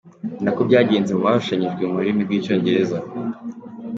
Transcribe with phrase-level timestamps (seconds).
[0.39, 2.97] Ni nako byagenze mu barushanyijwe mu rurimi rw’Icyongereza.